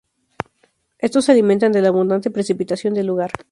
[0.97, 3.29] Estos se alimentan de la abundante precipitación del lugar.